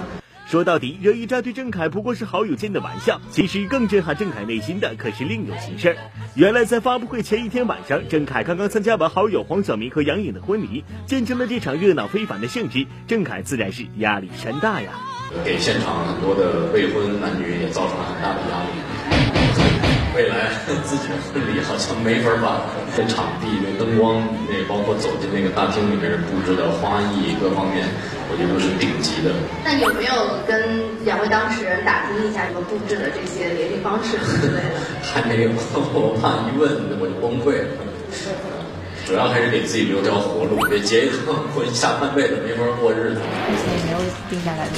[0.46, 5.96] 说到底，热依扎对郑恺不过是好友间的玩笑，其实更震撼郑恺内心的可是另有其事儿。
[6.36, 14.90] 原来在发布会前一天晚上，郑恺刚刚参加完好友黄晓明和杨颖的婚礼，见证了这场热闹非凡的盛事，郑恺自然是压力山大呀。
[15.44, 18.70] 给现场很多的未婚男女也造成了很大的压力。
[20.16, 22.56] 未来自己的婚礼好像没法办，
[22.96, 24.16] 这场地、那灯光，
[24.48, 27.84] 那包括走进那个大厅里面布置的花艺各方面，
[28.32, 29.34] 我觉得都是顶级的。
[29.62, 34.80] 那有没有跟两位当事人打听一下你们布置的这些联系方式之类的？
[35.04, 35.50] 还没有，
[35.92, 36.64] 我怕一问
[36.96, 37.68] 我就崩溃了。
[39.04, 43.20] 主要还是给自己留条活路，别结一个 婚，下半辈子没法过日子。
[43.20, 43.98] 目前也没有
[44.30, 44.72] 定下来的。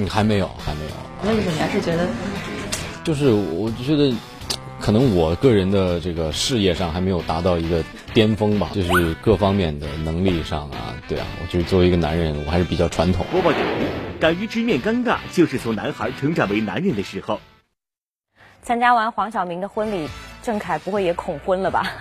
[0.00, 1.30] 嗯，还没有，还没有。
[1.30, 1.68] 为什么还？
[1.68, 2.08] 是觉得
[3.04, 4.14] 就是我觉得，
[4.80, 7.84] 可能我个人的这个事业上还没有达到一个
[8.14, 13.26] 巅峰吧，就是各方面的能力上啊，对啊，我就是作为一个男人，我还是比较传统。
[13.30, 13.86] 播报点评：
[14.18, 17.38] 敢于直面尴尬，就是从男孩成长为男人的时候。
[18.62, 20.08] 参加完黄晓明的婚礼，
[20.42, 21.92] 郑恺不会也恐婚了吧？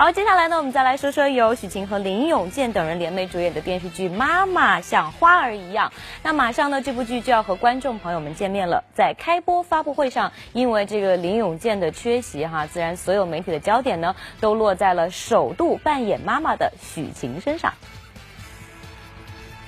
[0.00, 5.90] 好，接下来呢，我们再来说说由许晴和林永健等人联袂主演的电视剧《妈妈像花儿一样》。
[6.22, 8.82] 那马上呢，这部剧就要和观众朋友们见面了。
[8.94, 17.70] 在开播发布会上，因为这个林永健的缺席哈，自然所有媒体的焦点呢，都落在了首度扮演妈妈的许晴身上。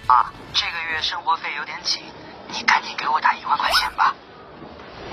[0.07, 2.03] 啊，这个月生活费有点紧，
[2.49, 4.15] 你赶紧给我打一万块钱吧。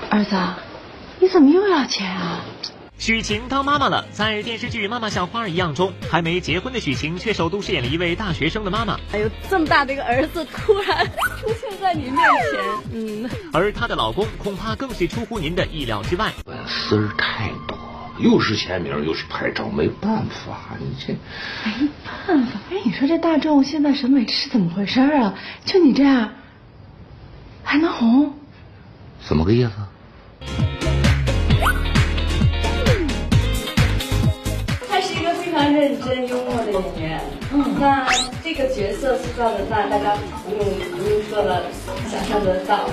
[0.08, 0.34] 儿子，
[1.18, 2.40] 你怎么又要钱啊？
[3.00, 9.00] 许晴当妈妈了，在电视剧《妈妈像花儿一样》中，还没结婚的许晴却首度饰演了一位大学生的妈妈。
[9.12, 12.60] 哎呦，这么大的一个儿子突然出现在你面前，
[12.92, 13.30] 嗯。
[13.54, 16.30] 而她的老公恐怕更是出乎您的意料之外。
[16.66, 17.78] 丝儿太多，
[18.18, 21.14] 又是签名，又是拍照，没办法，你这
[21.64, 21.88] 没
[22.28, 22.60] 办法。
[22.70, 25.34] 哎，你说这大众现在审美是怎么回事啊？
[25.64, 26.34] 就你这样
[27.64, 28.34] 还能红？
[29.26, 29.70] 怎么个意思？
[35.72, 37.20] 认真幽默的演员，
[37.52, 38.06] 嗯，那
[38.42, 41.62] 这个角色塑造的，那大家不用不用说了，
[42.10, 42.88] 想象得到。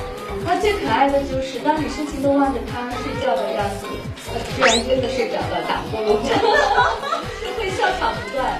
[0.45, 3.87] 那最可爱的就是，当你深情的望着他睡觉的样子，
[4.27, 6.33] 他居然真的睡着了，打呼噜，就
[7.57, 8.59] 会笑场不断。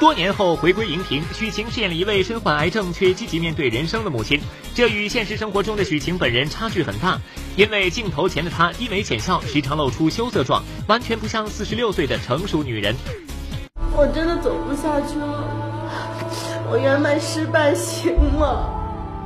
[0.00, 4.40] 多年后回归荧屏，许晴饰演了一位身患癌症却积极面对人生的母亲，
[4.74, 7.20] 这与现实生活中的许晴本人差距很大。
[7.56, 12.94] 因为镜头前的她低眉浅笑，时常露出羞涩状，完全不像四十六岁的成熟女人。
[13.94, 15.44] 我真的走不下去了，
[16.70, 18.70] 我圆满失败行吗？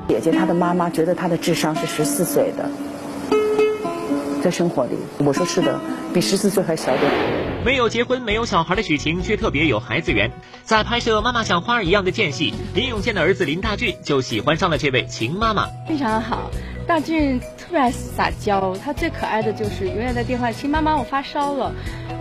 [0.09, 2.69] 姐姐她的妈妈觉得她的智商是十四岁的，
[4.43, 5.81] 在生活里，我说是的，
[6.13, 7.13] 比十四岁还小点。
[7.65, 10.31] 没有结婚、没有小孩的许晴，却特别有孩子缘。
[10.63, 15.67] 在拍摄《妈妈像花儿一样》的间隙，林永健的儿子林大俊就喜欢上了这位晴妈妈。
[15.89, 16.49] 非常好，
[16.87, 17.41] 大俊
[17.77, 21.71] 特别爱撒娇，他最可爱的就是永远在电话：“亲妈妈，我发烧了。”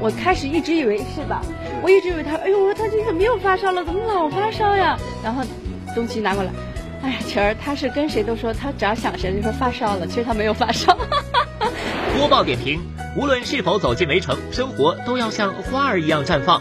[0.02, 1.42] 我开始一直以为是吧？
[1.82, 3.82] 我一直以为他，哎呦，他今天怎么又发烧了？
[3.86, 4.98] 怎么老发烧呀？
[5.24, 5.42] 然后
[5.96, 6.52] 东西拿过来，
[7.04, 10.94] 哎呀，晴儿，他是跟谁都说，他只要想谁就说发烧了，其实他没有发烧。
[12.18, 12.82] 播报点评。
[13.16, 16.60] 无论是否走进围城，生活都要像花儿一样绽放。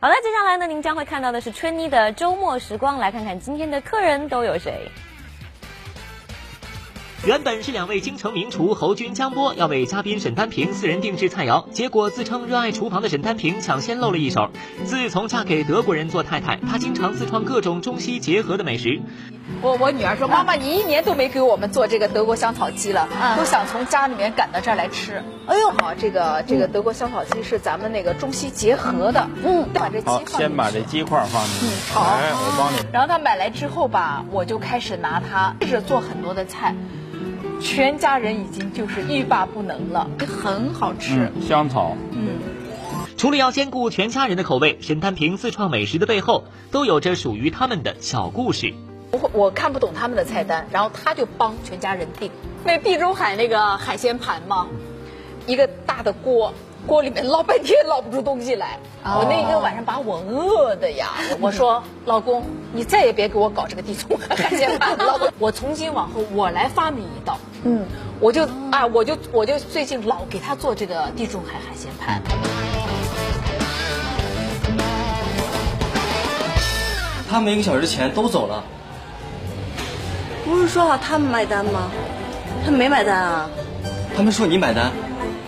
[0.00, 4.90] 好了，接下来呢，您将会看到的是春妮的周末时光，来看看今天的客人都有谁。
[7.26, 14.50] 原本是两位京城名厨侯军、江波要为嘉宾沈丹平私人定制菜肴，结果自称热爱厨房的沈丹平抢先露了一手。
[14.84, 19.00] 自从嫁给德国人做太太，她经常自创各种中西结合的美食。
[19.62, 23.08] 我我女儿说：“妈妈，你一年都没给我们做这个德国香草鸡了，
[23.38, 29.26] 都想从家里面赶到这儿来吃。”哎呦，好，这个这个德国香草鸡是咱们那个中西结合的。
[29.42, 31.66] 嗯，把这鸡好，先把这鸡块放进去。
[31.66, 32.86] 嗯好，我帮你。
[32.92, 36.74] 然后他买来之后吧，我就开始拿它试着做很多的菜。
[37.60, 41.32] 全家人已经就是欲罢不能了，很好吃。
[41.40, 42.38] 香草，嗯，
[43.16, 48.74] 除了要兼顾全家人的口味，沈丹平自创美食的背后都有着属于他们的小故事。
[49.12, 52.30] 我我看不懂他们的菜单，然后他就帮全家人订。
[52.64, 54.66] 那地中海那个海鲜盘嘛，
[55.46, 56.52] 一个大的锅。
[56.86, 61.14] 锅里面捞半天捞不出东西来，我那一个晚上把我饿的呀！
[61.40, 67.86] 我说 老公，你再也别给我搞这个地中海海鲜盘了， 我从今往后我来发明一道，嗯，
[68.20, 72.22] 我就啊，我就我就最近老给他做这个地中海海鲜盘。
[77.30, 78.62] 他们一个小时前都走了，
[80.44, 81.90] 不是说好他们买单吗？
[82.64, 83.50] 他们没买单啊？
[84.16, 84.92] 他们说你买单。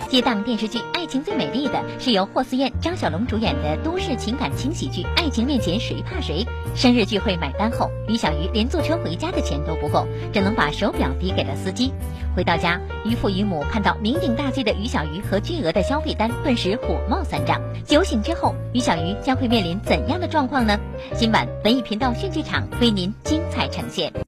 [0.07, 6.45] 接档电视剧《爱情最美丽的》是由霍思燕、张小龙主演的都市情感轻喜剧《爱情面前谁怕谁》。
[6.75, 11.91] 生日聚会买单后，于小鱼连坐车回家的钱都不够，只能把手表递给了司机。
[12.35, 17.61] 回到家，于父于母看到酩酊大醉的于小鱼和巨额的消费单，顿时火冒三丈。
[17.85, 20.79] 酒醒之后，于小鱼将会面临怎样的状况呢？
[21.15, 24.26] 今晚文艺频道训剧场为您精彩呈现。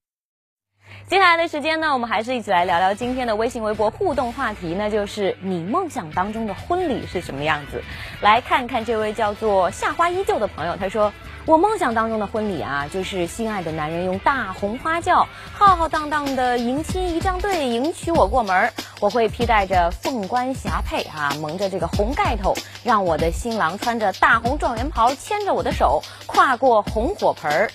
[1.09, 7.81] 接下来的时间呢，我们还是一起来聊聊今天的微信微博互动话题，那就是你梦想当中的婚礼是什么样子？
[8.21, 11.11] 来看看这位叫做夏花依旧的朋友，他说
[11.47, 22.53] ：“我梦想当中的婚礼啊，就是心爱的男人用大红花轿浩浩荡荡的迎亲仪仗队迎娶我过门，我会披戴着凤冠霞帔啊，蒙着这个红盖头，
[22.83, 27.71] 让我的新郎穿着大红状元袍，牵着我的手，跨过红火盆儿。”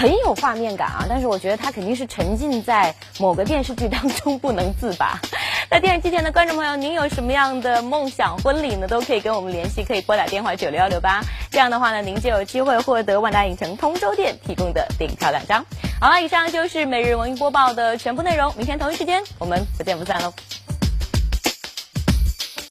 [0.00, 5.20] 很有画面感啊，但是我觉得他肯定是沉浸在某个电视剧当中不能自拔。
[5.70, 8.88] 那电视机前的观众朋友，您有什么样的梦想婚礼呢？
[8.88, 11.20] 都可以跟我们联系，可以拨打电话九六幺六八。
[11.50, 15.62] 这样的话呢，您就有机会获得万达影城通州店提供的电影票两张。
[16.00, 20.32] 好了，以上就是每日文艺播报的全部内容，明天同一时间我们不见不散喽。